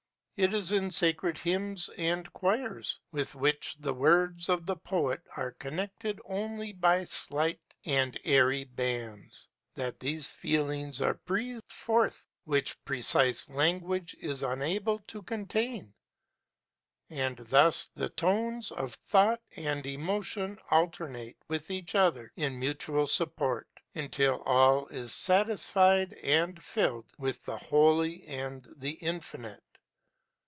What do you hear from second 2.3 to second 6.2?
choirs, with which the words of the poet are connected